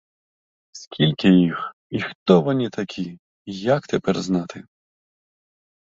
[0.71, 4.63] Скільки їх і хто вони такі, як тепер знати?